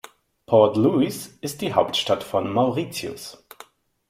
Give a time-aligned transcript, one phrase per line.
[0.47, 3.37] Port Louis ist die Hauptstadt von Mauritius.